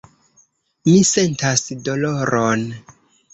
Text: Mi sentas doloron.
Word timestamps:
Mi 0.87 0.95
sentas 1.09 1.65
doloron. 1.89 2.67